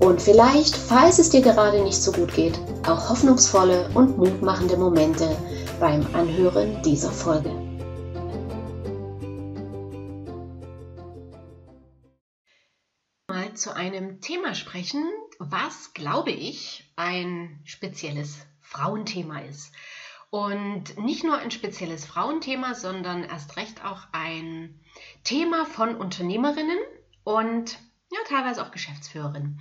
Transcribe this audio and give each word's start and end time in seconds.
und 0.00 0.22
vielleicht, 0.22 0.76
falls 0.76 1.18
es 1.18 1.30
dir 1.30 1.40
gerade 1.40 1.82
nicht 1.82 2.00
so 2.00 2.12
gut 2.12 2.32
geht, 2.34 2.58
auch 2.86 3.10
hoffnungsvolle 3.10 3.90
und 3.94 4.16
mutmachende 4.16 4.76
Momente 4.76 5.36
beim 5.80 6.06
Anhören 6.14 6.80
dieser 6.82 7.10
Folge. 7.10 7.50
Mal 13.28 13.54
zu 13.54 13.74
einem 13.74 14.20
Thema 14.20 14.54
sprechen, 14.54 15.04
was, 15.38 15.92
glaube 15.94 16.30
ich, 16.30 16.92
ein 16.96 17.60
spezielles 17.64 18.38
Frauenthema 18.60 19.40
ist. 19.40 19.72
Und 20.30 20.98
nicht 20.98 21.24
nur 21.24 21.38
ein 21.38 21.50
spezielles 21.50 22.04
Frauenthema, 22.04 22.74
sondern 22.74 23.24
erst 23.24 23.56
recht 23.56 23.84
auch 23.84 24.02
ein 24.12 24.78
Thema 25.24 25.64
von 25.64 25.96
Unternehmerinnen 25.96 26.78
und 27.24 27.78
ja, 28.10 28.18
teilweise 28.28 28.62
auch 28.62 28.70
Geschäftsführerin. 28.70 29.60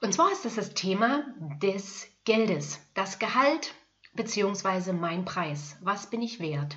Und 0.00 0.12
zwar 0.12 0.30
ist 0.32 0.44
das 0.44 0.56
das 0.56 0.74
Thema 0.74 1.24
des 1.62 2.06
Geldes, 2.24 2.80
das 2.94 3.18
Gehalt 3.18 3.74
bzw. 4.14 4.92
mein 4.92 5.24
Preis. 5.24 5.76
Was 5.80 6.10
bin 6.10 6.22
ich 6.22 6.40
wert? 6.40 6.76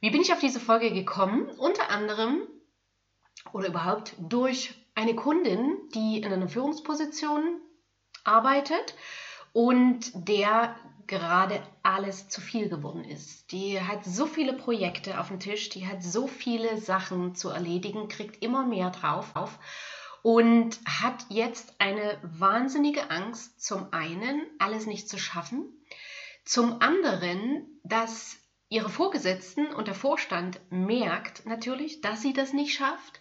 Wie 0.00 0.10
bin 0.10 0.20
ich 0.20 0.32
auf 0.32 0.40
diese 0.40 0.60
Folge 0.60 0.92
gekommen? 0.92 1.48
Unter 1.58 1.90
anderem 1.90 2.42
oder 3.52 3.68
überhaupt 3.68 4.14
durch 4.18 4.74
eine 4.94 5.14
Kundin, 5.14 5.76
die 5.94 6.18
in 6.18 6.32
einer 6.32 6.48
Führungsposition 6.48 7.60
arbeitet 8.24 8.94
und 9.52 10.28
der 10.28 10.76
gerade 11.06 11.62
alles 11.82 12.28
zu 12.28 12.40
viel 12.40 12.68
geworden 12.68 13.04
ist. 13.04 13.52
Die 13.52 13.80
hat 13.80 14.04
so 14.04 14.26
viele 14.26 14.52
Projekte 14.52 15.20
auf 15.20 15.28
dem 15.28 15.38
Tisch, 15.38 15.68
die 15.68 15.86
hat 15.86 16.02
so 16.02 16.26
viele 16.26 16.78
Sachen 16.78 17.34
zu 17.34 17.48
erledigen, 17.50 18.08
kriegt 18.08 18.42
immer 18.42 18.66
mehr 18.66 18.90
drauf 18.90 19.30
auf 19.34 19.58
und 20.26 20.80
hat 20.84 21.24
jetzt 21.28 21.76
eine 21.78 22.18
wahnsinnige 22.24 23.12
Angst, 23.12 23.62
zum 23.62 23.92
einen 23.92 24.44
alles 24.58 24.86
nicht 24.86 25.08
zu 25.08 25.18
schaffen, 25.18 25.72
zum 26.44 26.82
anderen, 26.82 27.78
dass 27.84 28.36
ihre 28.68 28.88
Vorgesetzten 28.88 29.72
und 29.72 29.86
der 29.86 29.94
Vorstand 29.94 30.60
merkt 30.68 31.46
natürlich, 31.46 32.00
dass 32.00 32.22
sie 32.22 32.32
das 32.32 32.52
nicht 32.52 32.74
schafft 32.74 33.20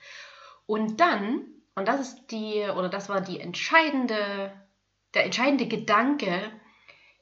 und 0.66 1.00
dann, 1.00 1.46
und 1.76 1.88
das 1.88 2.02
ist 2.02 2.32
die, 2.32 2.64
oder 2.76 2.90
das 2.90 3.08
war 3.08 3.22
die 3.22 3.40
entscheidende, 3.40 4.52
der 5.14 5.26
entscheidende 5.26 5.68
Gedanke, 5.68 6.52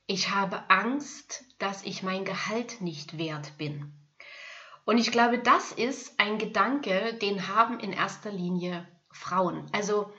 ich 0.08 0.30
habe 0.30 0.70
Angst, 0.70 1.44
dass 1.60 1.84
ich 1.84 2.04
mein 2.04 2.24
Gehalt 2.24 2.80
nicht 2.80 3.18
wert 3.18 3.58
bin. 3.58 3.92
Und 4.86 4.98
ich 4.98 5.12
glaube, 5.12 5.40
das 5.40 5.74
ist 5.74 6.22
ein 6.22 6.38
Gedanke, 6.38 7.16
den 7.16 7.50
haben 7.50 7.82
in 7.82 7.92
erster 7.92 8.32
Linie 8.32 8.88
Frauen. 9.14 9.70
Also 9.72 10.12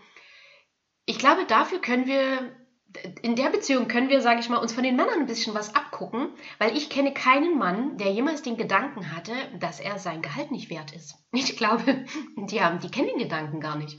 ich 1.06 1.18
glaube, 1.18 1.44
dafür 1.46 1.80
können 1.80 2.06
wir, 2.06 2.56
in 3.22 3.36
der 3.36 3.50
Beziehung 3.50 3.88
können 3.88 4.08
wir, 4.08 4.20
sage 4.20 4.40
ich 4.40 4.48
mal, 4.48 4.58
uns 4.58 4.72
von 4.72 4.84
den 4.84 4.96
Männern 4.96 5.20
ein 5.20 5.26
bisschen 5.26 5.54
was 5.54 5.74
abgucken, 5.74 6.28
weil 6.58 6.76
ich 6.76 6.88
kenne 6.88 7.12
keinen 7.12 7.58
Mann, 7.58 7.98
der 7.98 8.12
jemals 8.12 8.42
den 8.42 8.56
Gedanken 8.56 9.14
hatte, 9.14 9.32
dass 9.58 9.80
er 9.80 9.98
sein 9.98 10.22
Gehalt 10.22 10.50
nicht 10.50 10.70
wert 10.70 10.92
ist. 10.92 11.16
Ich 11.32 11.56
glaube, 11.56 12.06
die, 12.36 12.62
haben, 12.62 12.78
die 12.78 12.90
kennen 12.90 13.08
den 13.08 13.18
Gedanken 13.18 13.60
gar 13.60 13.76
nicht. 13.76 13.98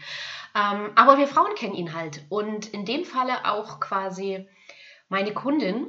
Ähm, 0.55 0.91
aber 0.95 1.17
wir 1.17 1.27
Frauen 1.27 1.53
kennen 1.55 1.75
ihn 1.75 1.93
halt. 1.93 2.25
Und 2.29 2.67
in 2.67 2.85
dem 2.85 3.03
Falle 3.03 3.45
auch 3.45 3.79
quasi 3.79 4.47
meine 5.09 5.33
Kundin, 5.33 5.87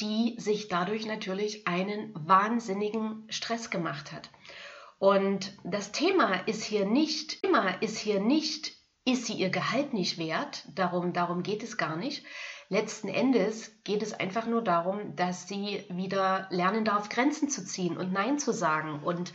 die 0.00 0.34
sich 0.38 0.68
dadurch 0.68 1.06
natürlich 1.06 1.66
einen 1.66 2.12
wahnsinnigen 2.14 3.26
Stress 3.30 3.70
gemacht 3.70 4.12
hat. 4.12 4.28
Und 4.98 5.56
das 5.64 5.92
Thema 5.92 6.34
ist 6.46 6.64
hier 6.64 6.86
nicht, 6.86 7.42
Thema 7.42 7.68
ist 7.82 7.98
hier 7.98 8.20
nicht, 8.20 8.72
ist 9.04 9.26
sie 9.26 9.34
ihr 9.34 9.50
Gehalt 9.50 9.92
nicht 9.92 10.18
wert? 10.18 10.64
Darum, 10.74 11.12
darum 11.12 11.42
geht 11.42 11.62
es 11.62 11.76
gar 11.76 11.96
nicht. 11.96 12.24
Letzten 12.68 13.08
Endes 13.08 13.72
geht 13.84 14.02
es 14.02 14.12
einfach 14.12 14.46
nur 14.46 14.62
darum, 14.62 15.14
dass 15.14 15.46
sie 15.46 15.84
wieder 15.88 16.48
lernen 16.50 16.84
darf, 16.84 17.08
Grenzen 17.08 17.48
zu 17.48 17.64
ziehen 17.64 17.96
und 17.96 18.12
Nein 18.12 18.38
zu 18.38 18.52
sagen 18.52 19.00
und 19.04 19.32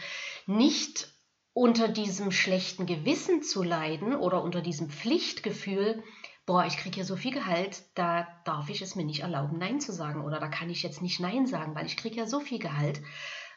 nicht 0.47 1.13
unter 1.53 1.88
diesem 1.88 2.31
schlechten 2.31 2.85
Gewissen 2.85 3.43
zu 3.43 3.63
leiden 3.63 4.16
oder 4.16 4.43
unter 4.43 4.61
diesem 4.61 4.89
Pflichtgefühl, 4.89 6.03
boah, 6.45 6.66
ich 6.66 6.78
kriege 6.78 6.99
ja 6.99 7.05
so 7.05 7.16
viel 7.16 7.31
Gehalt, 7.31 7.83
da 7.95 8.28
darf 8.45 8.69
ich 8.69 8.81
es 8.81 8.95
mir 8.95 9.05
nicht 9.05 9.22
erlauben, 9.22 9.59
Nein 9.59 9.79
zu 9.79 9.93
sagen 9.93 10.25
oder 10.25 10.39
da 10.39 10.47
kann 10.47 10.69
ich 10.69 10.83
jetzt 10.83 11.01
nicht 11.01 11.19
Nein 11.19 11.45
sagen, 11.45 11.75
weil 11.75 11.85
ich 11.85 11.97
kriege 11.97 12.17
ja 12.17 12.25
so 12.25 12.39
viel 12.39 12.59
Gehalt. 12.59 13.01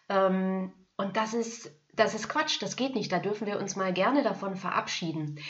Ähm, 0.09 0.72
und 0.97 1.16
das 1.16 1.34
ist 1.34 1.72
das 1.97 2.15
ist 2.15 2.28
Quatsch, 2.28 2.60
das 2.60 2.77
geht 2.77 2.94
nicht, 2.94 3.12
da 3.12 3.19
dürfen 3.19 3.47
wir 3.47 3.59
uns 3.59 3.77
mal 3.77 3.93
gerne 3.93 4.22
davon 4.22 4.56
verabschieden. 4.56 5.41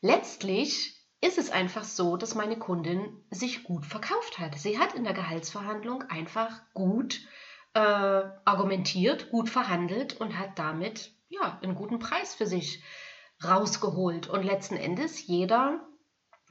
Letztlich 0.00 0.96
ist 1.20 1.38
es 1.38 1.50
einfach 1.50 1.84
so, 1.84 2.16
dass 2.16 2.34
meine 2.34 2.58
Kundin 2.58 3.24
sich 3.30 3.64
gut 3.64 3.86
verkauft 3.86 4.38
hat. 4.38 4.58
Sie 4.58 4.78
hat 4.78 4.94
in 4.94 5.04
der 5.04 5.14
Gehaltsverhandlung 5.14 6.02
einfach 6.04 6.60
gut 6.74 7.20
äh, 7.74 7.78
argumentiert, 7.78 9.30
gut 9.30 9.48
verhandelt 9.48 10.20
und 10.20 10.38
hat 10.38 10.58
damit 10.58 11.12
ja 11.28 11.58
einen 11.62 11.74
guten 11.74 11.98
Preis 11.98 12.34
für 12.34 12.46
sich 12.46 12.82
rausgeholt. 13.44 14.28
Und 14.28 14.42
letzten 14.44 14.76
Endes 14.76 15.26
jeder 15.26 15.86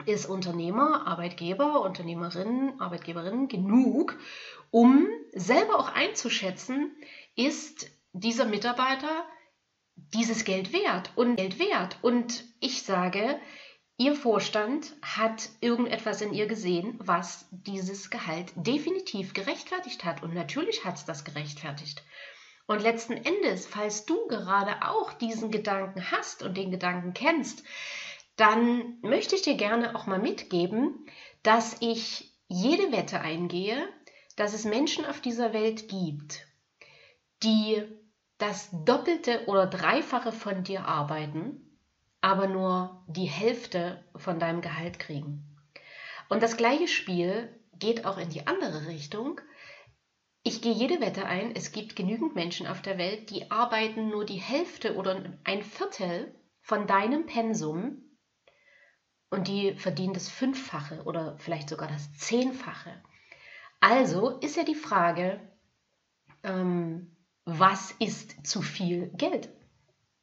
ist 0.05 0.25
Unternehmer, 0.25 1.07
Arbeitgeber, 1.07 1.81
Unternehmerin, 1.81 2.73
Arbeitgeberin 2.79 3.47
genug, 3.47 4.17
um 4.71 5.07
selber 5.31 5.79
auch 5.79 5.93
einzuschätzen, 5.93 6.95
ist 7.35 7.89
dieser 8.11 8.45
Mitarbeiter 8.45 9.25
dieses 9.95 10.43
Geld 10.45 10.73
wert 10.73 11.11
und 11.15 11.35
Geld 11.35 11.59
wert. 11.59 11.97
Und 12.01 12.45
ich 12.59 12.83
sage, 12.83 13.39
Ihr 13.97 14.13
Vorstand 14.13 14.93
hat 15.01 15.47
irgendetwas 15.61 16.19
in 16.19 16.33
ihr 16.33 16.47
gesehen, 16.47 16.95
was 16.99 17.47
dieses 17.51 18.09
Gehalt 18.09 18.51
definitiv 18.55 19.33
gerechtfertigt 19.33 20.03
hat. 20.03 20.21
Und 20.21 20.33
natürlich 20.33 20.83
hat 20.83 20.95
es 20.95 21.05
das 21.05 21.23
gerechtfertigt. 21.23 22.03
Und 22.67 22.81
letzten 22.81 23.13
Endes, 23.13 23.65
falls 23.65 24.05
du 24.05 24.27
gerade 24.27 24.85
auch 24.85 25.13
diesen 25.13 25.49
Gedanken 25.49 26.11
hast 26.11 26.43
und 26.43 26.57
den 26.57 26.71
Gedanken 26.71 27.13
kennst, 27.13 27.63
dann 28.35 28.97
möchte 29.01 29.35
ich 29.35 29.43
dir 29.43 29.55
gerne 29.55 29.95
auch 29.95 30.07
mal 30.07 30.19
mitgeben, 30.19 31.05
dass 31.41 31.77
ich 31.79 32.33
jede 32.49 32.91
Wette 32.91 33.21
eingehe, 33.21 33.87
dass 34.35 34.53
es 34.53 34.65
Menschen 34.65 35.05
auf 35.05 35.21
dieser 35.21 35.53
Welt 35.53 35.87
gibt, 35.87 36.45
die 37.43 37.81
das 38.37 38.69
Doppelte 38.71 39.45
oder 39.47 39.67
Dreifache 39.67 40.31
von 40.31 40.63
dir 40.63 40.85
arbeiten, 40.85 41.79
aber 42.21 42.47
nur 42.47 43.03
die 43.07 43.25
Hälfte 43.25 44.03
von 44.15 44.39
deinem 44.39 44.61
Gehalt 44.61 44.99
kriegen. 44.99 45.57
Und 46.27 46.41
das 46.43 46.57
gleiche 46.57 46.87
Spiel 46.87 47.49
geht 47.77 48.05
auch 48.05 48.17
in 48.17 48.29
die 48.29 48.47
andere 48.47 48.87
Richtung. 48.87 49.39
Ich 50.43 50.61
gehe 50.61 50.73
jede 50.73 51.01
Wette 51.01 51.25
ein, 51.25 51.55
es 51.55 51.71
gibt 51.71 51.95
genügend 51.95 52.35
Menschen 52.35 52.67
auf 52.67 52.81
der 52.81 52.97
Welt, 52.97 53.29
die 53.29 53.51
arbeiten 53.51 54.09
nur 54.09 54.25
die 54.25 54.39
Hälfte 54.39 54.95
oder 54.95 55.23
ein 55.43 55.63
Viertel 55.63 56.35
von 56.61 56.87
deinem 56.87 57.25
Pensum 57.25 58.17
und 59.29 59.47
die 59.47 59.75
verdienen 59.75 60.13
das 60.13 60.29
Fünffache 60.29 61.03
oder 61.03 61.37
vielleicht 61.37 61.69
sogar 61.69 61.87
das 61.87 62.13
Zehnfache. 62.13 63.01
Also 63.79 64.39
ist 64.39 64.55
ja 64.55 64.63
die 64.63 64.75
Frage, 64.75 65.39
ähm, 66.43 67.14
was 67.45 67.91
ist 67.99 68.45
zu 68.45 68.61
viel 68.61 69.11
Geld? 69.15 69.49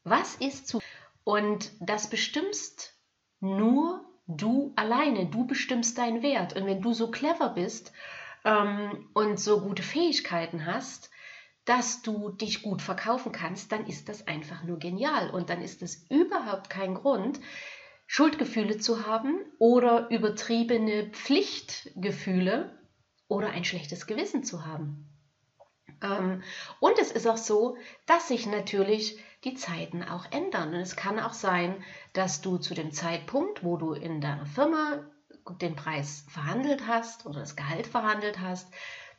Was 0.05 0.35
ist 0.35 0.67
zu 0.67 0.81
Und 1.25 1.71
das 1.81 2.11
bestimmst 2.11 2.95
nur 3.41 4.05
du 4.27 4.73
alleine. 4.77 5.27
Du 5.27 5.47
bestimmst 5.47 5.99
deinen 5.99 6.23
Wert. 6.23 6.57
Und 6.57 6.67
wenn 6.67 6.83
du 6.83 6.93
so 6.93 7.11
clever 7.11 7.51
bist 7.51 7.93
ähm, 8.45 9.09
und 9.15 9.39
so 9.39 9.61
gute 9.61 9.83
Fähigkeiten 9.83 10.67
hast, 10.67 11.11
dass 11.65 12.03
du 12.03 12.31
dich 12.31 12.63
gut 12.63 12.83
verkaufen 12.83 13.31
kannst, 13.31 13.71
dann 13.71 13.87
ist 13.87 14.09
das 14.09 14.27
einfach 14.27 14.65
nur 14.65 14.79
genial. 14.79 15.31
Und 15.31 15.49
dann 15.49 15.63
ist 15.63 15.83
es 15.83 16.05
überhaupt 16.11 16.71
kein 16.71 16.95
Grund, 16.95 17.39
Schuldgefühle 18.09 18.79
zu 18.79 19.07
haben 19.07 19.37
oder 19.59 20.11
übertriebene 20.11 21.11
Pflichtgefühle 21.11 22.79
oder 23.29 23.51
ein 23.51 23.65
schlechtes 23.65 24.07
Gewissen 24.07 24.43
zu 24.43 24.67
haben. 24.67 25.12
Ähm, 26.03 26.43
und 26.81 26.99
es 26.99 27.13
ist 27.13 27.27
auch 27.27 27.37
so, 27.37 27.77
dass 28.07 28.29
sich 28.29 28.47
natürlich 28.47 29.23
die 29.45 29.55
Zeiten 29.55 30.03
auch 30.03 30.31
ändern. 30.31 30.75
Und 30.75 30.81
es 30.81 30.97
kann 30.97 31.19
auch 31.19 31.33
sein, 31.33 31.83
dass 32.13 32.41
du 32.41 32.59
zu 32.59 32.75
dem 32.75 32.93
Zeitpunkt, 32.93 33.65
wo 33.65 33.77
du 33.77 33.93
in 33.93 34.21
deiner 34.21 34.47
Firma 34.47 35.05
den 35.61 35.75
Preis 35.75 36.25
verhandelt 36.29 36.87
hast 36.87 37.27
oder 37.27 37.41
das 37.41 37.57
Gehalt 37.57 37.87
verhandelt 37.87 38.39
hast, 38.41 38.73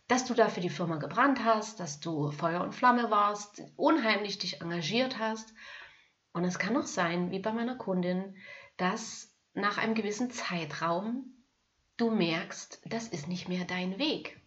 dass 0.07 0.25
du 0.25 0.33
da 0.33 0.47
für 0.47 0.61
die 0.61 0.69
Firma 0.69 0.97
gebrannt 0.97 1.43
hast, 1.43 1.79
dass 1.79 1.99
du 1.99 2.31
Feuer 2.31 2.61
und 2.61 2.73
Flamme 2.73 3.09
warst, 3.09 3.61
unheimlich 3.75 4.37
dich 4.37 4.61
engagiert 4.61 5.19
hast. 5.19 5.53
Und 6.33 6.45
es 6.45 6.59
kann 6.59 6.77
auch 6.77 6.85
sein, 6.85 7.31
wie 7.31 7.39
bei 7.39 7.51
meiner 7.51 7.75
Kundin, 7.75 8.35
dass 8.77 9.33
nach 9.53 9.77
einem 9.77 9.95
gewissen 9.95 10.31
Zeitraum 10.31 11.45
du 11.97 12.09
merkst, 12.09 12.81
das 12.85 13.07
ist 13.07 13.27
nicht 13.27 13.47
mehr 13.49 13.65
dein 13.65 13.99
Weg. 13.99 14.39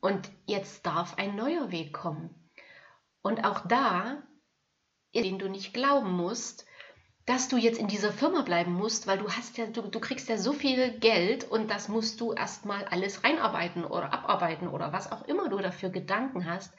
Und 0.00 0.30
jetzt 0.46 0.86
darf 0.86 1.18
ein 1.18 1.36
neuer 1.36 1.70
Weg 1.70 1.92
kommen. 1.92 2.34
Und 3.22 3.44
auch 3.44 3.66
da, 3.66 4.22
in 5.12 5.24
den 5.24 5.38
du 5.38 5.48
nicht 5.48 5.74
glauben 5.74 6.12
musst, 6.12 6.66
dass 7.26 7.48
du 7.48 7.58
jetzt 7.58 7.78
in 7.78 7.88
dieser 7.88 8.12
Firma 8.12 8.40
bleiben 8.40 8.72
musst, 8.72 9.06
weil 9.06 9.18
du 9.18 9.28
hast 9.28 9.58
ja, 9.58 9.66
du, 9.66 9.82
du 9.82 10.00
kriegst 10.00 10.30
ja 10.30 10.38
so 10.38 10.54
viel 10.54 10.98
Geld 10.98 11.44
und 11.44 11.70
das 11.70 11.88
musst 11.88 12.20
du 12.20 12.32
erstmal 12.32 12.86
alles 12.86 13.22
reinarbeiten 13.22 13.84
oder 13.84 14.14
abarbeiten 14.14 14.66
oder 14.66 14.92
was 14.94 15.12
auch 15.12 15.26
immer 15.28 15.50
du 15.50 15.58
dafür 15.58 15.90
Gedanken 15.90 16.46
hast. 16.46 16.72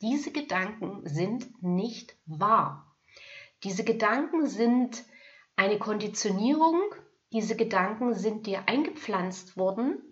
Diese 0.00 0.30
Gedanken 0.30 1.02
sind 1.04 1.62
nicht 1.62 2.14
wahr. 2.26 2.96
Diese 3.64 3.82
Gedanken 3.82 4.46
sind 4.46 5.04
eine 5.56 5.80
Konditionierung, 5.80 6.80
diese 7.32 7.56
Gedanken 7.56 8.14
sind 8.14 8.46
dir 8.46 8.68
eingepflanzt 8.68 9.56
worden 9.56 10.07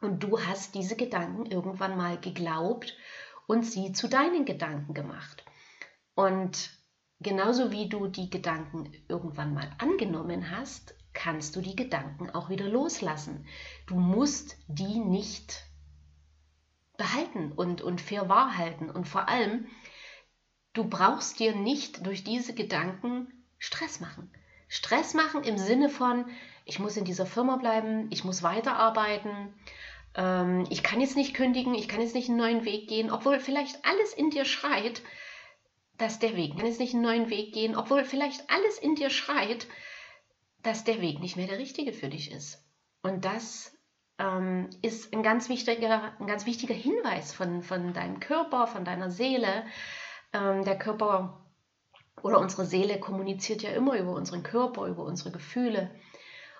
und 0.00 0.22
du 0.22 0.40
hast 0.40 0.74
diese 0.74 0.96
Gedanken 0.96 1.46
irgendwann 1.46 1.96
mal 1.96 2.18
geglaubt 2.20 2.96
und 3.46 3.64
sie 3.64 3.92
zu 3.92 4.08
deinen 4.08 4.44
Gedanken 4.44 4.94
gemacht. 4.94 5.44
Und 6.14 6.70
genauso 7.20 7.70
wie 7.70 7.88
du 7.88 8.06
die 8.06 8.30
Gedanken 8.30 8.92
irgendwann 9.08 9.54
mal 9.54 9.70
angenommen 9.78 10.50
hast, 10.50 10.94
kannst 11.12 11.56
du 11.56 11.60
die 11.60 11.76
Gedanken 11.76 12.30
auch 12.30 12.48
wieder 12.48 12.68
loslassen. 12.68 13.46
Du 13.86 13.96
musst 13.96 14.56
die 14.68 15.00
nicht 15.00 15.64
behalten 16.96 17.52
und, 17.52 17.80
und 17.80 18.00
für 18.00 18.28
wahr 18.28 18.56
halten. 18.56 18.90
Und 18.90 19.08
vor 19.08 19.28
allem, 19.28 19.66
du 20.74 20.84
brauchst 20.84 21.40
dir 21.40 21.56
nicht 21.56 22.06
durch 22.06 22.24
diese 22.24 22.54
Gedanken 22.54 23.32
Stress 23.58 24.00
machen. 24.00 24.30
Stress 24.68 25.14
machen 25.14 25.42
im 25.42 25.56
Sinne 25.56 25.88
von, 25.88 26.26
ich 26.68 26.78
muss 26.78 26.96
in 26.96 27.04
dieser 27.04 27.26
Firma 27.26 27.56
bleiben, 27.56 28.08
ich 28.10 28.24
muss 28.24 28.42
weiterarbeiten, 28.42 29.54
ähm, 30.14 30.66
ich 30.68 30.82
kann 30.82 31.00
jetzt 31.00 31.16
nicht 31.16 31.34
kündigen, 31.34 31.74
ich 31.74 31.88
kann 31.88 32.02
jetzt 32.02 32.14
nicht 32.14 32.28
einen 32.28 32.38
neuen 32.38 32.64
Weg 32.66 32.88
gehen, 32.88 33.10
obwohl 33.10 33.40
vielleicht 33.40 33.84
alles 33.86 34.12
in 34.12 34.30
dir 34.30 34.44
schreit, 34.44 35.02
dass 35.96 36.18
der 36.18 36.36
Weg, 36.36 36.56
kann 36.56 36.66
jetzt 36.66 36.78
nicht 36.78 36.92
einen 36.92 37.02
neuen 37.02 37.30
Weg 37.30 37.54
gehen, 37.54 37.74
obwohl 37.74 38.04
vielleicht 38.04 38.50
alles 38.50 38.78
in 38.78 38.94
dir 38.94 39.08
schreit, 39.08 39.66
dass 40.62 40.84
der 40.84 41.00
Weg 41.00 41.20
nicht 41.20 41.36
mehr 41.36 41.46
der 41.46 41.58
richtige 41.58 41.92
für 41.92 42.08
dich 42.08 42.30
ist. 42.30 42.62
Und 43.02 43.24
das 43.24 43.74
ähm, 44.18 44.68
ist 44.82 45.14
ein 45.14 45.22
ganz 45.22 45.48
wichtiger, 45.48 46.12
ein 46.20 46.26
ganz 46.26 46.44
wichtiger 46.44 46.74
Hinweis 46.74 47.32
von, 47.32 47.62
von 47.62 47.94
deinem 47.94 48.20
Körper, 48.20 48.66
von 48.66 48.84
deiner 48.84 49.10
Seele. 49.10 49.64
Ähm, 50.34 50.64
der 50.64 50.78
Körper 50.78 51.46
oder 52.22 52.40
unsere 52.40 52.66
Seele 52.66 53.00
kommuniziert 53.00 53.62
ja 53.62 53.70
immer 53.70 53.98
über 53.98 54.12
unseren 54.12 54.42
Körper, 54.42 54.86
über 54.86 55.04
unsere 55.04 55.30
Gefühle. 55.30 55.90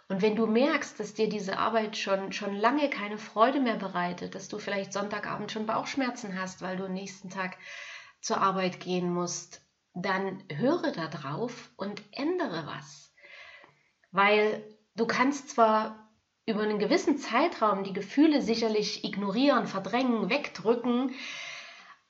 Und 0.08 0.22
wenn 0.22 0.36
du 0.36 0.46
merkst, 0.46 0.98
dass 0.98 1.12
dir 1.12 1.28
diese 1.28 1.58
Arbeit 1.58 1.96
schon, 1.96 2.32
schon 2.32 2.54
lange 2.54 2.88
keine 2.88 3.18
Freude 3.18 3.60
mehr 3.60 3.76
bereitet, 3.76 4.34
dass 4.34 4.48
du 4.48 4.58
vielleicht 4.58 4.92
Sonntagabend 4.92 5.52
schon 5.52 5.66
Bauchschmerzen 5.66 6.40
hast, 6.40 6.62
weil 6.62 6.78
du 6.78 6.86
am 6.86 6.94
nächsten 6.94 7.28
Tag 7.28 7.58
zur 8.20 8.40
Arbeit 8.40 8.80
gehen 8.80 9.12
musst, 9.12 9.60
dann 9.94 10.42
höre 10.50 10.92
da 10.92 11.08
drauf 11.08 11.70
und 11.76 12.02
ändere 12.12 12.66
was. 12.66 13.12
Weil 14.10 14.64
du 14.94 15.06
kannst 15.06 15.50
zwar 15.50 16.10
über 16.46 16.62
einen 16.62 16.78
gewissen 16.78 17.18
Zeitraum 17.18 17.84
die 17.84 17.92
Gefühle 17.92 18.40
sicherlich 18.40 19.04
ignorieren, 19.04 19.66
verdrängen, 19.66 20.30
wegdrücken, 20.30 21.14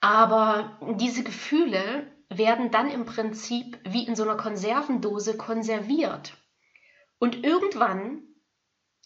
aber 0.00 0.78
diese 0.96 1.24
Gefühle 1.24 2.06
werden 2.28 2.70
dann 2.70 2.88
im 2.88 3.04
Prinzip 3.04 3.80
wie 3.82 4.06
in 4.06 4.14
so 4.14 4.22
einer 4.22 4.36
Konservendose 4.36 5.36
konserviert. 5.36 6.37
Und 7.18 7.44
irgendwann 7.44 8.22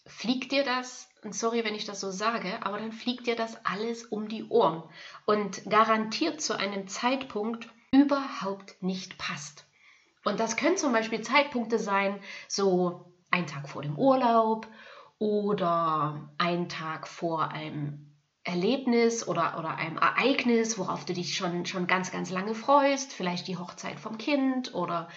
fliegt 0.05 0.51
dir 0.51 0.63
das, 0.63 1.09
und 1.23 1.33
sorry, 1.33 1.63
wenn 1.63 1.75
ich 1.75 1.85
das 1.85 1.99
so 1.99 2.11
sage, 2.11 2.59
aber 2.61 2.77
dann 2.77 2.91
fliegt 2.91 3.27
dir 3.27 3.35
das 3.35 3.65
alles 3.65 4.03
um 4.05 4.27
die 4.27 4.43
Ohren 4.45 4.83
und 5.25 5.63
garantiert 5.69 6.41
zu 6.41 6.57
einem 6.57 6.87
Zeitpunkt 6.87 7.69
überhaupt 7.91 8.81
nicht 8.81 9.17
passt. 9.17 9.65
Und 10.25 10.39
das 10.39 10.57
können 10.57 10.77
zum 10.77 10.93
Beispiel 10.93 11.21
Zeitpunkte 11.21 11.79
sein, 11.79 12.19
so 12.47 13.13
ein 13.31 13.47
Tag 13.47 13.69
vor 13.69 13.81
dem 13.81 13.97
Urlaub 13.97 14.67
oder 15.19 16.29
ein 16.37 16.69
Tag 16.69 17.07
vor 17.07 17.49
einem 17.49 18.13
Erlebnis 18.43 19.25
oder, 19.25 19.57
oder 19.57 19.75
einem 19.75 19.97
Ereignis, 19.97 20.77
worauf 20.77 21.05
du 21.05 21.13
dich 21.13 21.35
schon, 21.35 21.65
schon 21.65 21.87
ganz, 21.87 22.11
ganz 22.11 22.29
lange 22.29 22.55
freust, 22.55 23.13
vielleicht 23.13 23.47
die 23.47 23.57
Hochzeit 23.57 23.99
vom 23.99 24.17
Kind 24.17 24.73
oder 24.73 25.07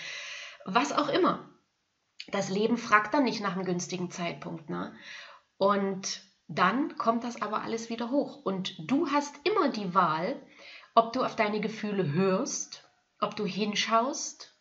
was 0.65 0.93
auch 0.93 1.09
immer. 1.09 1.49
Das 2.29 2.49
Leben 2.49 2.77
fragt 2.77 3.15
dann 3.15 3.25
nicht 3.25 3.41
nach 3.41 3.55
einem 3.55 3.65
günstigen 3.65 4.11
Zeitpunkt. 4.11 4.69
Ne? 4.69 4.95
Und 5.59 6.23
dann 6.49 6.97
kommt 6.97 7.25
das 7.25 7.41
aber 7.43 7.63
alles 7.63 7.91
wieder 7.91 8.11
hoch. 8.11 8.45
Und 8.45 8.91
du 8.91 9.11
hast 9.11 9.35
immer 9.45 9.69
die 9.69 9.95
Wahl, 9.95 10.41
ob 10.95 11.13
du 11.13 11.25
auf 11.25 11.37
deine 11.37 11.61
Gefühle 11.61 12.13
hörst, 12.13 12.89
ob 13.21 13.37
du 13.37 13.45
hinschaust 13.45 14.55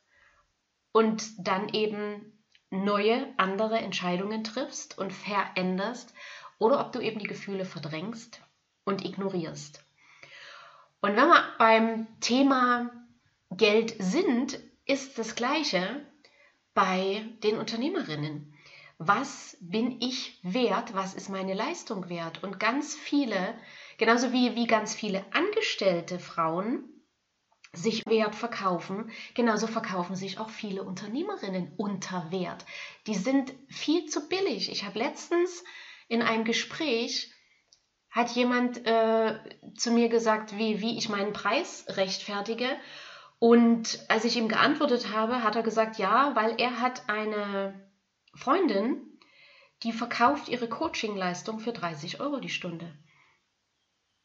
und 0.92 1.48
dann 1.48 1.70
eben 1.70 2.34
neue, 2.70 3.34
andere 3.38 3.80
Entscheidungen 3.80 4.44
triffst 4.44 4.98
und 4.98 5.14
veränderst 5.14 6.14
oder 6.58 6.80
ob 6.80 6.92
du 6.92 7.00
eben 7.00 7.20
die 7.20 7.28
Gefühle 7.28 7.66
verdrängst 7.66 8.42
und 8.84 9.06
ignorierst. 9.06 9.84
Und 11.02 11.16
wenn 11.16 11.28
wir 11.28 11.44
beim 11.58 12.08
Thema 12.20 12.90
Geld 13.52 13.96
sind, 14.00 14.60
ist 14.86 15.18
das 15.18 15.36
Gleiche 15.36 16.06
bei 16.76 17.26
den 17.42 17.58
Unternehmerinnen. 17.58 18.54
Was 19.00 19.58
bin 19.60 20.00
ich 20.02 20.40
wert? 20.44 20.94
Was 20.94 21.16
ist 21.16 21.30
meine 21.30 21.54
Leistung 21.54 22.08
wert? 22.10 22.44
Und 22.44 22.60
ganz 22.60 22.96
viele, 22.96 23.58
genauso 23.98 24.32
wie, 24.32 24.56
wie 24.56 24.68
ganz 24.68 24.94
viele 24.94 25.26
angestellte 25.34 26.20
Frauen 26.20 26.88
sich 27.74 28.06
Wert 28.06 28.36
verkaufen, 28.36 29.12
genauso 29.34 29.68
verkaufen 29.68 30.16
sich 30.16 30.40
auch 30.40 30.50
viele 30.50 30.84
Unternehmerinnen 30.84 31.74
unter 31.76 32.32
Wert. 32.32 32.66
Die 33.08 33.16
sind 33.16 33.54
viel 33.68 34.06
zu 34.06 34.30
billig. 34.30 34.72
Ich 34.72 34.86
habe 34.86 35.00
letztens 35.00 35.64
in 36.08 36.22
einem 36.22 36.46
Gespräch 36.46 37.34
hat 38.10 38.32
jemand 38.32 38.86
äh, 38.86 39.38
zu 39.76 39.92
mir 39.92 40.08
gesagt, 40.08 40.58
wie, 40.58 40.80
wie 40.80 40.98
ich 40.98 41.10
meinen 41.10 41.34
Preis 41.34 41.86
rechtfertige. 41.90 42.78
Und 43.40 44.00
als 44.08 44.26
ich 44.26 44.38
ihm 44.38 44.48
geantwortet 44.48 45.12
habe, 45.14 45.44
hat 45.44 45.56
er 45.56 45.64
gesagt, 45.64 45.98
ja, 45.98 46.36
weil 46.36 46.60
er 46.60 46.80
hat 46.80 47.10
eine 47.10 47.92
Freundin, 48.34 49.20
die 49.84 49.92
verkauft 49.92 50.50
ihre 50.50 50.70
Coachingleistung 50.70 51.60
für 51.60 51.74
30 51.74 52.20
Euro 52.22 52.40
die 52.40 52.50
Stunde. 52.50 52.98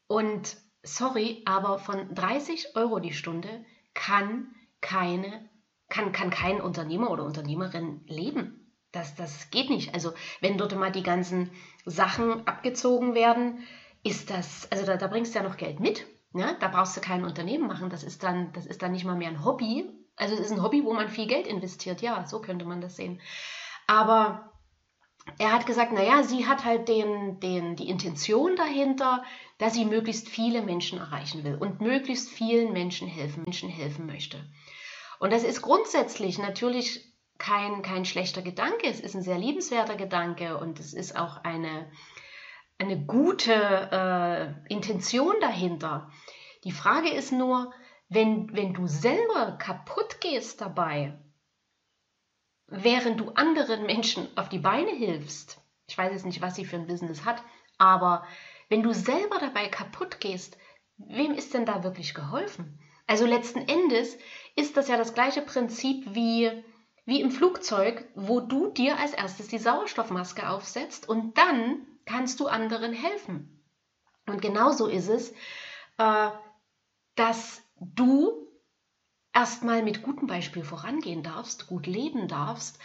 Und 0.07 0.57
sorry, 0.83 1.43
aber 1.45 1.79
von 1.79 2.15
30 2.15 2.77
Euro 2.77 3.01
die 3.01 3.13
Stunde 3.13 3.65
kann 3.95 4.55
keine, 4.81 5.49
kann, 5.89 6.13
kann 6.13 6.31
kein 6.31 6.61
Unternehmer 6.61 7.11
oder 7.11 7.25
Unternehmerin 7.25 8.03
leben. 8.07 8.75
Das, 8.93 9.15
das 9.15 9.51
geht 9.51 9.71
nicht. 9.71 9.95
Also 9.95 10.15
wenn 10.41 10.59
dort 10.59 10.75
mal 10.75 10.91
die 10.91 11.03
ganzen 11.03 11.51
Sachen 11.85 12.47
abgezogen 12.47 13.15
werden, 13.15 13.67
ist 14.03 14.31
das, 14.31 14.71
also 14.73 14.87
da, 14.87 14.97
da 14.97 15.07
bringst 15.07 15.35
du 15.35 15.39
ja 15.39 15.45
noch 15.45 15.57
Geld 15.57 15.81
mit. 15.81 16.07
Ne? 16.33 16.57
Da 16.61 16.69
brauchst 16.69 16.97
du 16.97 17.01
kein 17.01 17.25
Unternehmen 17.25 17.67
machen. 17.67 17.91
Das 17.91 18.03
ist, 18.03 18.23
dann, 18.23 18.53
das 18.53 18.67
ist 18.67 18.83
dann 18.83 18.93
nicht 18.93 19.05
mal 19.05 19.17
mehr 19.17 19.29
ein 19.29 19.45
Hobby. 19.45 19.91
Also 20.17 20.35
es 20.35 20.41
ist 20.41 20.53
ein 20.53 20.63
Hobby, 20.63 20.85
wo 20.85 20.93
man 20.93 21.09
viel 21.09 21.27
Geld 21.27 21.47
investiert. 21.47 22.03
Ja, 22.03 22.27
so 22.27 22.41
könnte 22.41 22.65
man 22.65 22.81
das 22.81 22.97
sehen. 22.97 23.21
Aber 23.87 24.53
er 25.39 25.53
hat 25.53 25.67
gesagt, 25.67 25.93
naja, 25.93 26.23
sie 26.23 26.47
hat 26.47 26.65
halt 26.65 26.89
den, 26.89 27.41
den, 27.41 27.77
die 27.77 27.89
Intention 27.89 28.57
dahinter, 28.57 29.25
dass 29.59 29.75
sie 29.75 29.85
möglichst 29.85 30.29
viele 30.29 30.63
Menschen 30.63 30.99
erreichen 30.99 31.45
will 31.45 31.57
und 31.57 31.81
möglichst 31.81 32.29
vielen 32.29 32.73
Menschen 32.73 33.09
helfen, 33.09 33.43
Menschen 33.45 33.69
helfen 33.69 34.07
möchte. 34.07 34.45
Und 35.19 35.33
das 35.33 35.45
ist 35.45 35.63
grundsätzlich 35.63 36.39
natürlich 36.39 37.13
kein, 37.39 37.83
kein 37.83 38.05
schlechter 38.05 38.43
Gedanke. 38.43 38.87
Es 38.87 39.01
ist 39.01 39.15
ein 39.15 39.23
sehr 39.23 39.39
liebenswerter 39.39 39.97
Gedanke 39.97 40.59
und 40.59 40.81
es 40.81 40.95
ist 40.95 41.17
auch 41.17 41.43
eine, 41.45 41.91
eine 42.81 42.99
gute 42.99 43.53
äh, 43.53 44.73
Intention 44.73 45.35
dahinter. 45.41 46.11
Die 46.65 46.73
Frage 46.73 47.11
ist 47.11 47.31
nur, 47.31 47.73
wenn, 48.09 48.55
wenn 48.55 48.75
du 48.75 48.87
selber 48.87 49.57
kaputt 49.59 50.21
gehst 50.21 50.61
dabei, 50.61 51.19
während 52.67 53.21
du 53.21 53.31
anderen 53.31 53.85
Menschen 53.85 54.29
auf 54.37 54.49
die 54.49 54.59
Beine 54.59 54.91
hilfst, 54.91 55.61
ich 55.87 55.99
weiß 55.99 56.13
jetzt 56.13 56.27
nicht, 56.27 56.41
was 56.41 56.57
sie 56.57 56.65
für 56.65 56.77
ein 56.77 56.87
Business 56.87 57.25
hat, 57.25 57.43
aber 57.79 58.25
wenn 58.69 58.83
du 58.83 58.93
selber 58.93 59.39
dabei 59.39 59.69
kaputt 59.69 60.21
gehst, 60.21 60.57
wem 60.97 61.33
ist 61.33 61.53
denn 61.55 61.67
da 61.67 61.85
wirklich 61.85 62.15
geholfen? 62.15 62.81
Also 63.07 63.27
letzten 63.27 63.69
Endes 63.69 64.17
ist 64.57 64.77
das 64.77 64.89
ja 64.89 64.97
das 64.97 65.15
gleiche 65.15 65.43
Prinzip 65.43 66.15
wie 66.15 66.65
wie 67.07 67.21
im 67.21 67.31
Flugzeug, 67.33 68.07
wo 68.15 68.41
du 68.41 68.69
dir 68.69 68.97
als 68.99 69.13
erstes 69.15 69.49
die 69.49 69.59
Sauerstoffmaske 69.59 70.49
aufsetzt 70.49 71.09
und 71.09 71.37
dann 71.37 71.87
kannst 72.07 72.41
du 72.41 72.47
anderen 72.47 72.93
helfen. 72.93 73.65
Und 74.27 74.43
genauso 74.43 74.87
ist 74.87 75.09
es, 75.09 75.33
äh, 75.99 76.31
dass 77.15 77.63
du 77.81 78.49
erstmal 79.33 79.83
mit 79.83 80.03
gutem 80.03 80.27
Beispiel 80.27 80.65
vorangehen 80.65 81.23
darfst, 81.23 81.67
gut 81.67 81.87
leben 81.87 82.29
darfst 82.29 82.79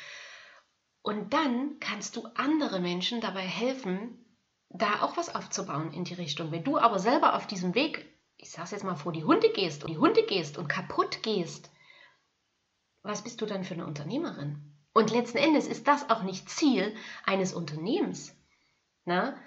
und 1.01 1.33
dann 1.33 1.79
kannst 1.79 2.15
du 2.15 2.27
andere 2.35 2.79
Menschen 2.79 3.21
dabei 3.21 3.41
helfen, 3.41 4.25
da 4.69 5.01
auch 5.01 5.17
was 5.17 5.33
aufzubauen 5.33 5.93
in 5.93 6.03
die 6.03 6.15
Richtung. 6.15 6.51
Wenn 6.51 6.63
du 6.63 6.77
aber 6.77 6.97
selber 6.97 7.35
auf 7.35 7.45
diesem 7.45 7.75
Weg, 7.75 8.05
ich 8.37 8.49
sag's 8.49 8.71
jetzt 8.71 8.83
mal, 8.83 8.95
vor 8.95 9.11
die 9.11 9.23
Hunde 9.23 9.49
gehst 9.51 9.83
und 9.83 9.91
die 9.91 9.99
Hunde 9.99 10.25
gehst 10.25 10.57
und 10.57 10.67
kaputt 10.67 11.21
gehst, 11.21 11.71
was 13.03 13.23
bist 13.23 13.39
du 13.39 13.45
dann 13.45 13.63
für 13.63 13.75
eine 13.75 13.85
Unternehmerin? 13.85 14.75
Und 14.93 15.11
letzten 15.11 15.37
Endes 15.37 15.67
ist 15.67 15.87
das 15.87 16.09
auch 16.09 16.23
nicht 16.23 16.49
Ziel 16.49 16.95
eines 17.23 17.53
Unternehmens. 17.53 18.35
Na? 19.05 19.37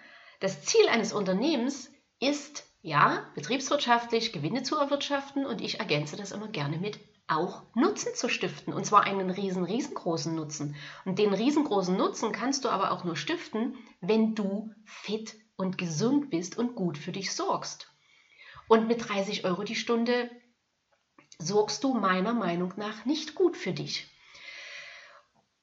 Das 0.41 0.63
Ziel 0.63 0.89
eines 0.89 1.13
Unternehmens 1.13 1.91
ist, 2.21 2.65
ja, 2.81 3.27
betriebswirtschaftlich 3.35 4.33
Gewinne 4.33 4.63
zu 4.63 4.77
erwirtschaften 4.77 5.45
und 5.45 5.61
ich 5.61 5.81
ergänze 5.81 6.17
das 6.17 6.33
immer 6.33 6.49
gerne 6.49 6.79
mit 6.79 7.01
auch 7.27 7.65
Nutzen 7.75 8.15
zu 8.15 8.29
stiften 8.29 8.73
und 8.73 8.87
zwar 8.87 9.05
einen 9.05 9.31
riesen, 9.31 9.65
riesengroßen 9.65 10.35
Nutzen. 10.35 10.77
Und 11.05 11.19
den 11.19 11.35
riesengroßen 11.35 11.97
Nutzen 11.97 12.33
kannst 12.33 12.65
du 12.65 12.71
aber 12.71 12.91
auch 12.91 13.05
nur 13.05 13.17
stiften, 13.17 13.77
wenn 14.01 14.35
du 14.35 14.73
fit 14.85 15.37
und 15.57 15.77
gesund 15.77 16.31
bist 16.31 16.57
und 16.57 16.75
gut 16.75 16.97
für 16.97 17.13
dich 17.13 17.35
sorgst. 17.35 17.89
Und 18.69 18.87
mit 18.87 19.09
30 19.09 19.45
Euro 19.45 19.63
die 19.65 19.75
Stunde 19.75 20.31
sorgst 21.39 21.85
du 21.85 21.95
meiner 21.95 22.33
Meinung 22.33 22.73
nach 22.77 23.05
nicht 23.05 23.35
gut 23.35 23.57
für 23.57 23.73
dich. 23.73 24.11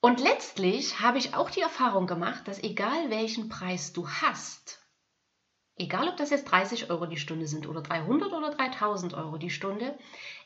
Und 0.05 0.19
letztlich 0.19 0.99
habe 0.99 1.17
ich 1.17 1.33
auch 1.33 1.49
die 1.49 1.61
Erfahrung 1.61 2.05
gemacht, 2.05 2.47
dass 2.47 2.61
egal 2.61 3.09
welchen 3.09 3.49
Preis 3.49 3.91
du 3.91 4.07
hast, 4.07 4.79
egal 5.77 6.07
ob 6.09 6.17
das 6.17 6.29
jetzt 6.29 6.45
30 6.45 6.91
Euro 6.91 7.07
die 7.07 7.17
Stunde 7.17 7.47
sind 7.47 7.67
oder 7.67 7.81
300 7.81 8.31
oder 8.31 8.51
3000 8.51 9.15
Euro 9.15 9.37
die 9.37 9.49
Stunde, 9.49 9.97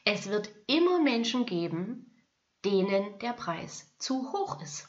es 0.05 0.29
wird 0.29 0.49
immer 0.67 1.01
Menschen 1.01 1.45
geben, 1.45 2.23
denen 2.63 3.19
der 3.19 3.33
Preis 3.33 3.93
zu 3.97 4.31
hoch 4.31 4.61
ist. 4.61 4.87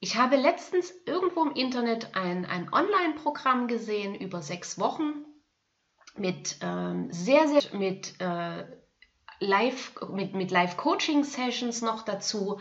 Ich 0.00 0.16
habe 0.16 0.34
letztens 0.34 0.92
irgendwo 1.06 1.44
im 1.44 1.54
Internet 1.54 2.16
ein, 2.16 2.44
ein 2.44 2.72
Online-Programm 2.72 3.68
gesehen 3.68 4.16
über 4.16 4.42
sechs 4.42 4.80
Wochen 4.80 5.24
mit 6.16 6.56
ähm, 6.60 7.06
sehr, 7.12 7.46
sehr 7.46 7.72
mit 7.78 8.20
äh, 8.20 8.64
Live, 9.38 9.94
mit, 10.08 10.34
mit 10.34 10.50
Live-Coaching-Sessions 10.50 11.82
noch 11.82 12.02
dazu. 12.02 12.58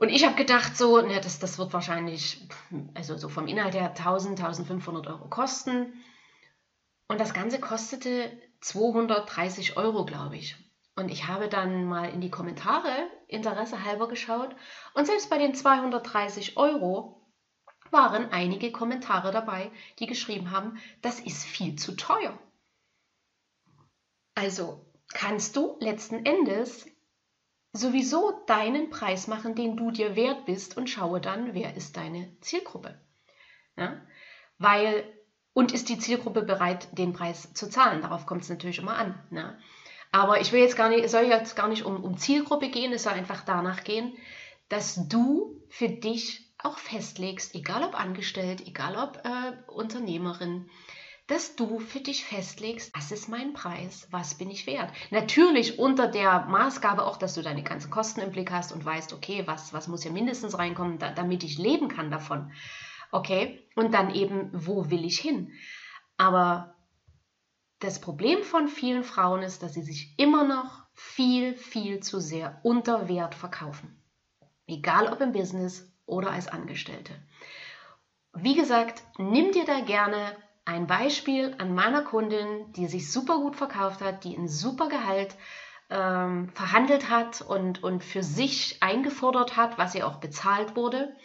Und 0.00 0.08
ich 0.08 0.24
habe 0.24 0.34
gedacht, 0.34 0.78
so, 0.78 1.02
ne, 1.02 1.20
das, 1.20 1.40
das 1.40 1.58
wird 1.58 1.74
wahrscheinlich, 1.74 2.48
also 2.94 3.18
so 3.18 3.28
vom 3.28 3.46
Inhalt 3.46 3.74
her 3.74 3.90
1000, 3.90 4.40
1500 4.40 5.06
Euro 5.08 5.28
kosten. 5.28 5.92
Und 7.06 7.20
das 7.20 7.34
Ganze 7.34 7.60
kostete 7.60 8.32
230 8.62 9.76
Euro, 9.76 10.06
glaube 10.06 10.38
ich. 10.38 10.56
Und 10.96 11.10
ich 11.10 11.28
habe 11.28 11.50
dann 11.50 11.84
mal 11.84 12.08
in 12.08 12.22
die 12.22 12.30
Kommentare 12.30 12.90
Interesse 13.28 13.84
halber 13.84 14.08
geschaut. 14.08 14.56
Und 14.94 15.06
selbst 15.06 15.28
bei 15.28 15.36
den 15.36 15.54
230 15.54 16.56
Euro 16.56 17.20
waren 17.90 18.32
einige 18.32 18.72
Kommentare 18.72 19.32
dabei, 19.32 19.70
die 19.98 20.06
geschrieben 20.06 20.50
haben, 20.50 20.78
das 21.02 21.20
ist 21.20 21.44
viel 21.44 21.76
zu 21.76 21.94
teuer. 21.94 22.38
Also 24.34 24.86
kannst 25.12 25.56
du 25.56 25.76
letzten 25.78 26.24
Endes 26.24 26.86
sowieso 27.72 28.42
deinen 28.46 28.90
Preis 28.90 29.26
machen, 29.26 29.54
den 29.54 29.76
du 29.76 29.90
dir 29.90 30.16
wert 30.16 30.44
bist 30.46 30.76
und 30.76 30.90
schaue 30.90 31.20
dann, 31.20 31.54
wer 31.54 31.76
ist 31.76 31.96
deine 31.96 32.28
Zielgruppe. 32.40 33.00
Ja? 33.76 34.00
Weil, 34.58 35.04
und 35.52 35.72
ist 35.72 35.88
die 35.88 35.98
Zielgruppe 35.98 36.42
bereit, 36.42 36.88
den 36.98 37.12
Preis 37.12 37.52
zu 37.54 37.68
zahlen? 37.68 38.02
Darauf 38.02 38.26
kommt 38.26 38.42
es 38.42 38.48
natürlich 38.48 38.78
immer 38.78 38.96
an. 38.96 39.18
Ne? 39.30 39.58
Aber 40.12 40.40
ich 40.40 40.52
will 40.52 40.60
jetzt 40.60 40.76
gar 40.76 40.88
nicht, 40.88 41.04
es 41.04 41.12
soll 41.12 41.24
jetzt 41.24 41.54
gar 41.54 41.68
nicht 41.68 41.84
um, 41.84 42.02
um 42.02 42.18
Zielgruppe 42.18 42.68
gehen, 42.68 42.92
es 42.92 43.04
soll 43.04 43.12
einfach 43.12 43.44
danach 43.44 43.84
gehen, 43.84 44.16
dass 44.68 45.08
du 45.08 45.62
für 45.68 45.88
dich 45.88 46.52
auch 46.58 46.78
festlegst, 46.78 47.54
egal 47.54 47.84
ob 47.84 47.98
angestellt, 47.98 48.66
egal 48.66 48.96
ob 48.96 49.22
äh, 49.24 49.70
Unternehmerin, 49.70 50.68
dass 51.30 51.54
du 51.54 51.78
für 51.78 52.00
dich 52.00 52.24
festlegst, 52.24 52.90
was 52.92 53.12
ist 53.12 53.28
mein 53.28 53.52
Preis, 53.52 54.08
was 54.10 54.34
bin 54.34 54.50
ich 54.50 54.66
wert. 54.66 54.90
Natürlich 55.10 55.78
unter 55.78 56.08
der 56.08 56.46
Maßgabe 56.46 57.06
auch, 57.06 57.16
dass 57.16 57.34
du 57.34 57.42
deine 57.42 57.62
ganzen 57.62 57.88
Kosten 57.88 58.20
im 58.20 58.32
Blick 58.32 58.50
hast 58.50 58.72
und 58.72 58.84
weißt, 58.84 59.12
okay, 59.12 59.44
was, 59.46 59.72
was 59.72 59.86
muss 59.86 60.02
hier 60.02 60.10
mindestens 60.10 60.58
reinkommen, 60.58 60.98
da, 60.98 61.12
damit 61.12 61.44
ich 61.44 61.56
leben 61.56 61.86
kann 61.86 62.10
davon. 62.10 62.50
Okay, 63.12 63.64
und 63.76 63.94
dann 63.94 64.12
eben, 64.12 64.50
wo 64.52 64.90
will 64.90 65.04
ich 65.04 65.20
hin? 65.20 65.52
Aber 66.16 66.74
das 67.78 68.00
Problem 68.00 68.42
von 68.42 68.66
vielen 68.66 69.04
Frauen 69.04 69.42
ist, 69.42 69.62
dass 69.62 69.74
sie 69.74 69.82
sich 69.82 70.12
immer 70.18 70.44
noch 70.44 70.82
viel, 70.94 71.54
viel 71.54 72.00
zu 72.00 72.20
sehr 72.20 72.58
unter 72.64 73.08
Wert 73.08 73.36
verkaufen. 73.36 74.02
Egal 74.66 75.12
ob 75.12 75.20
im 75.20 75.30
Business 75.30 75.92
oder 76.06 76.32
als 76.32 76.48
Angestellte. 76.48 77.12
Wie 78.32 78.56
gesagt, 78.56 79.04
nimm 79.16 79.52
dir 79.52 79.64
da 79.64 79.80
gerne 79.80 80.36
ein 80.64 80.86
Beispiel 80.86 81.54
an 81.58 81.74
meiner 81.74 82.02
Kundin, 82.02 82.72
die 82.72 82.86
sich 82.86 83.10
super 83.10 83.38
gut 83.38 83.56
verkauft 83.56 84.00
hat, 84.00 84.24
die 84.24 84.36
ein 84.36 84.48
super 84.48 84.88
Gehalt 84.88 85.36
ähm, 85.90 86.50
verhandelt 86.50 87.10
hat 87.10 87.42
und, 87.42 87.82
und 87.82 88.04
für 88.04 88.22
sich 88.22 88.82
eingefordert 88.82 89.56
hat, 89.56 89.78
was 89.78 89.94
ihr 89.94 90.06
auch 90.06 90.16
bezahlt 90.16 90.76
wurde, 90.76 91.16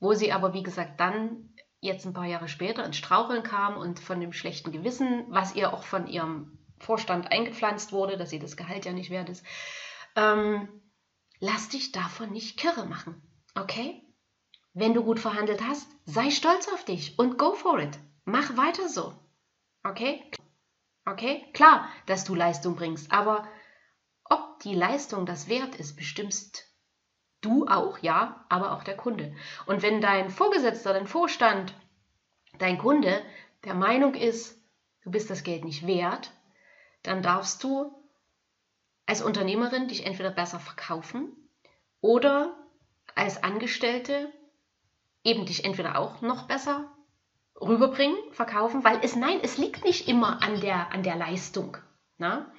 wo 0.00 0.14
sie 0.14 0.32
aber, 0.32 0.54
wie 0.54 0.62
gesagt, 0.62 1.00
dann 1.00 1.54
jetzt 1.80 2.06
ein 2.06 2.14
paar 2.14 2.26
Jahre 2.26 2.48
später 2.48 2.84
ins 2.84 2.96
Straucheln 2.96 3.42
kam 3.42 3.76
und 3.76 4.00
von 4.00 4.20
dem 4.20 4.32
schlechten 4.32 4.72
Gewissen, 4.72 5.26
was 5.28 5.54
ihr 5.54 5.72
auch 5.72 5.82
von 5.82 6.06
ihrem 6.06 6.58
Vorstand 6.78 7.30
eingepflanzt 7.30 7.92
wurde, 7.92 8.16
dass 8.16 8.30
sie 8.30 8.38
das 8.38 8.56
Gehalt 8.56 8.84
ja 8.84 8.92
nicht 8.92 9.10
wert 9.10 9.28
ist, 9.28 9.44
ähm, 10.16 10.68
lass 11.40 11.68
dich 11.68 11.92
davon 11.92 12.30
nicht 12.32 12.58
kirre 12.58 12.86
machen, 12.86 13.22
okay? 13.54 14.02
Wenn 14.72 14.94
du 14.94 15.02
gut 15.02 15.20
verhandelt 15.20 15.62
hast, 15.62 15.88
sei 16.04 16.30
stolz 16.30 16.68
auf 16.68 16.84
dich 16.84 17.18
und 17.18 17.38
go 17.38 17.52
for 17.54 17.80
it. 17.80 17.98
Mach 18.28 18.58
weiter 18.58 18.90
so. 18.90 19.14
Okay? 19.82 20.22
Okay? 21.06 21.46
Klar, 21.54 21.88
dass 22.04 22.24
du 22.24 22.34
Leistung 22.34 22.76
bringst, 22.76 23.10
aber 23.10 23.48
ob 24.24 24.60
die 24.60 24.74
Leistung 24.74 25.24
das 25.24 25.48
wert 25.48 25.76
ist, 25.76 25.96
bestimmst 25.96 26.66
du 27.40 27.66
auch, 27.66 27.96
ja, 28.00 28.44
aber 28.50 28.72
auch 28.72 28.84
der 28.84 28.98
Kunde. 28.98 29.34
Und 29.64 29.80
wenn 29.80 30.02
dein 30.02 30.28
Vorgesetzter, 30.28 30.92
dein 30.92 31.06
Vorstand, 31.06 31.72
dein 32.58 32.76
Kunde 32.76 33.22
der 33.64 33.72
Meinung 33.72 34.12
ist, 34.12 34.62
du 35.04 35.10
bist 35.10 35.30
das 35.30 35.42
Geld 35.42 35.64
nicht 35.64 35.86
wert, 35.86 36.30
dann 37.02 37.22
darfst 37.22 37.64
du 37.64 37.90
als 39.06 39.22
Unternehmerin 39.22 39.88
dich 39.88 40.04
entweder 40.04 40.30
besser 40.30 40.60
verkaufen 40.60 41.34
oder 42.02 42.54
als 43.14 43.42
Angestellte 43.42 44.30
eben 45.24 45.46
dich 45.46 45.64
entweder 45.64 45.98
auch 45.98 46.20
noch 46.20 46.46
besser 46.46 46.94
rüberbringen, 47.60 48.16
verkaufen, 48.32 48.84
weil 48.84 49.00
es, 49.02 49.16
nein, 49.16 49.40
es 49.42 49.58
liegt 49.58 49.84
nicht 49.84 50.08
immer 50.08 50.42
an 50.42 50.60
der, 50.60 50.92
an 50.92 51.02
der 51.02 51.16
Leistung, 51.16 51.76
na? 52.16 52.52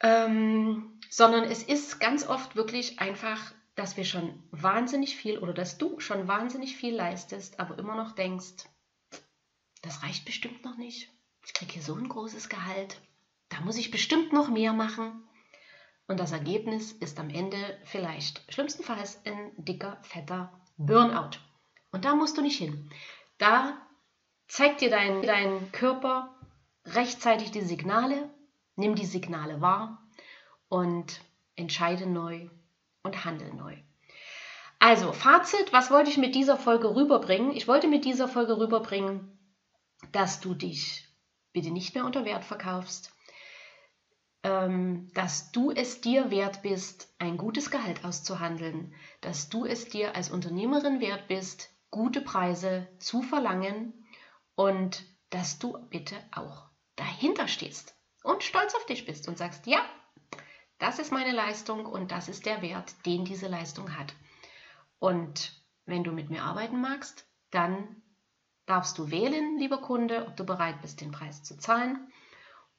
Ähm, 0.00 1.00
sondern 1.10 1.44
es 1.44 1.62
ist 1.62 1.98
ganz 2.00 2.26
oft 2.26 2.56
wirklich 2.56 3.00
einfach, 3.00 3.52
dass 3.74 3.96
wir 3.96 4.04
schon 4.04 4.42
wahnsinnig 4.50 5.16
viel 5.16 5.38
oder 5.38 5.52
dass 5.52 5.78
du 5.78 5.98
schon 6.00 6.28
wahnsinnig 6.28 6.76
viel 6.76 6.94
leistest, 6.94 7.58
aber 7.58 7.78
immer 7.78 7.96
noch 7.96 8.12
denkst, 8.12 8.64
das 9.82 10.02
reicht 10.02 10.24
bestimmt 10.24 10.64
noch 10.64 10.76
nicht. 10.76 11.10
Ich 11.46 11.54
kriege 11.54 11.72
hier 11.72 11.82
so 11.82 11.94
ein 11.94 12.08
großes 12.08 12.48
Gehalt, 12.48 13.00
da 13.48 13.60
muss 13.60 13.76
ich 13.76 13.90
bestimmt 13.90 14.32
noch 14.32 14.48
mehr 14.48 14.72
machen. 14.72 15.22
Und 16.06 16.20
das 16.20 16.32
Ergebnis 16.32 16.92
ist 16.92 17.18
am 17.18 17.30
Ende 17.30 17.78
vielleicht 17.84 18.42
schlimmstenfalls 18.52 19.24
ein 19.24 19.52
dicker, 19.56 19.98
fetter 20.02 20.52
Burnout. 20.76 21.38
Und 21.92 22.04
da 22.04 22.14
musst 22.14 22.36
du 22.36 22.42
nicht 22.42 22.58
hin. 22.58 22.90
Da 23.44 23.76
zeigt 24.48 24.80
dir 24.80 24.88
dein, 24.88 25.20
dein 25.20 25.70
Körper 25.70 26.34
rechtzeitig 26.86 27.50
die 27.50 27.60
Signale, 27.60 28.30
nimm 28.74 28.94
die 28.94 29.04
Signale 29.04 29.60
wahr 29.60 30.02
und 30.70 31.20
entscheide 31.54 32.06
neu 32.06 32.48
und 33.02 33.26
handle 33.26 33.52
neu. 33.54 33.76
Also, 34.78 35.12
Fazit, 35.12 35.74
was 35.74 35.90
wollte 35.90 36.08
ich 36.08 36.16
mit 36.16 36.34
dieser 36.34 36.56
Folge 36.56 36.96
rüberbringen? 36.96 37.52
Ich 37.54 37.68
wollte 37.68 37.86
mit 37.86 38.06
dieser 38.06 38.28
Folge 38.28 38.56
rüberbringen, 38.56 39.38
dass 40.10 40.40
du 40.40 40.54
dich 40.54 41.06
bitte 41.52 41.70
nicht 41.70 41.94
mehr 41.94 42.06
unter 42.06 42.24
Wert 42.24 42.44
verkaufst, 42.44 43.12
ähm, 44.42 45.10
dass 45.12 45.52
du 45.52 45.70
es 45.70 46.00
dir 46.00 46.30
wert 46.30 46.62
bist, 46.62 47.14
ein 47.18 47.36
gutes 47.36 47.70
Gehalt 47.70 48.06
auszuhandeln, 48.06 48.94
dass 49.20 49.50
du 49.50 49.66
es 49.66 49.90
dir 49.90 50.16
als 50.16 50.30
Unternehmerin 50.30 50.98
wert 51.00 51.28
bist, 51.28 51.73
gute 51.94 52.22
Preise 52.22 52.88
zu 52.98 53.22
verlangen 53.22 54.04
und 54.56 55.04
dass 55.30 55.60
du 55.60 55.78
bitte 55.90 56.16
auch 56.32 56.68
dahinter 56.96 57.46
stehst 57.46 57.94
und 58.24 58.42
stolz 58.42 58.74
auf 58.74 58.84
dich 58.86 59.06
bist 59.06 59.28
und 59.28 59.38
sagst, 59.38 59.68
ja, 59.68 59.78
das 60.78 60.98
ist 60.98 61.12
meine 61.12 61.30
Leistung 61.30 61.86
und 61.86 62.10
das 62.10 62.28
ist 62.28 62.46
der 62.46 62.62
Wert, 62.62 62.92
den 63.06 63.24
diese 63.24 63.46
Leistung 63.46 63.96
hat. 63.96 64.12
Und 64.98 65.62
wenn 65.86 66.02
du 66.02 66.10
mit 66.10 66.30
mir 66.30 66.42
arbeiten 66.42 66.80
magst, 66.80 67.28
dann 67.52 68.02
darfst 68.66 68.98
du 68.98 69.12
wählen, 69.12 69.56
lieber 69.60 69.78
Kunde, 69.78 70.26
ob 70.26 70.36
du 70.36 70.44
bereit 70.44 70.82
bist, 70.82 71.00
den 71.00 71.12
Preis 71.12 71.44
zu 71.44 71.56
zahlen. 71.58 72.08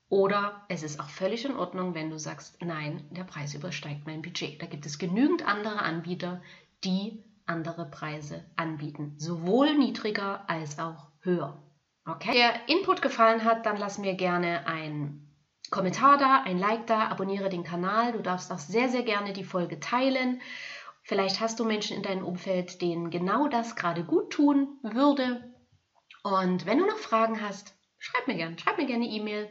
Oder 0.10 0.66
es 0.68 0.84
ist 0.84 1.00
auch 1.00 1.10
völlig 1.10 1.46
in 1.46 1.56
Ordnung, 1.56 1.94
wenn 1.94 2.10
du 2.10 2.20
sagst, 2.20 2.62
nein, 2.62 3.08
der 3.12 3.24
Preis 3.24 3.54
übersteigt 3.54 4.06
mein 4.06 4.22
Budget. 4.22 4.62
Da 4.62 4.66
gibt 4.66 4.86
es 4.86 5.00
genügend 5.00 5.48
andere 5.48 5.80
Anbieter, 5.80 6.44
die 6.84 7.24
andere 7.46 7.90
Preise 7.90 8.46
anbieten, 8.56 9.16
sowohl 9.18 9.76
niedriger 9.78 10.50
als 10.50 10.80
auch 10.80 11.12
höher. 11.22 11.62
Okay? 12.08 12.34
Der 12.34 12.70
Input 12.70 13.02
gefallen 13.02 13.44
hat, 13.44 13.66
dann 13.66 13.78
lass 13.78 13.98
mir 13.98 14.16
gerne 14.16 14.68
ein 14.68 15.26
Kommentar 15.72 16.18
da, 16.18 16.44
ein 16.44 16.60
Like 16.60 16.86
da, 16.88 17.08
abonniere 17.08 17.50
den 17.50 17.64
Kanal. 17.64 18.12
Du 18.12 18.22
darfst 18.22 18.52
auch 18.52 18.60
sehr, 18.60 18.90
sehr 18.90 19.04
gerne 19.04 19.34
die 19.34 19.44
Folge 19.44 19.80
teilen. 19.80 20.42
Vielleicht 21.02 21.40
hast 21.40 21.60
du 21.60 21.66
Menschen 21.66 21.98
in 21.98 22.04
deinem 22.04 22.26
Umfeld, 22.26 22.82
denen 22.82 23.10
genau 23.10 23.48
das 23.48 23.76
gerade 23.76 24.04
gut 24.04 24.32
tun 24.32 24.80
würde. 24.82 25.54
Und 26.24 26.66
wenn 26.66 26.80
du 26.80 26.86
noch 26.86 26.98
Fragen 26.98 27.42
hast, 27.42 27.76
schreib 27.98 28.28
mir 28.28 28.36
gerne, 28.36 28.58
schreib 28.58 28.78
mir 28.78 28.86
gerne 28.88 29.06
E-Mail 29.06 29.50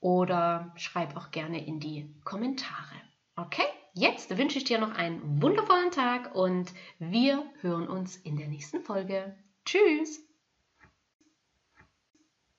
oder 0.00 0.72
schreib 0.76 1.16
auch 1.16 1.30
gerne 1.30 1.64
in 1.64 1.78
die 1.78 2.14
Kommentare. 2.24 2.96
Okay? 3.36 3.66
Jetzt 3.94 4.36
wünsche 4.38 4.58
ich 4.58 4.64
dir 4.64 4.78
noch 4.78 4.94
einen 4.94 5.42
wundervollen 5.42 5.90
Tag 5.90 6.34
und 6.34 6.72
wir 6.98 7.44
hören 7.60 7.88
uns 7.88 8.16
in 8.16 8.36
der 8.36 8.48
nächsten 8.48 8.80
Folge. 8.80 9.36
Tschüss! 9.64 10.29